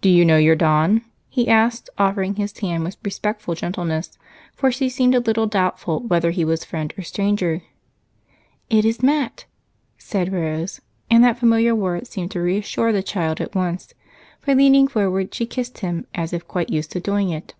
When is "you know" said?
0.08-0.38